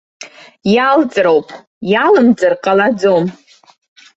[0.73, 1.47] Иалҵроуп,
[1.91, 3.25] иалымҵыр ҟалаӡом.